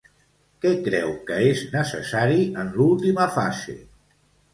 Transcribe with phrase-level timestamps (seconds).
[0.63, 3.77] Què creu que és necessari en l'última fase?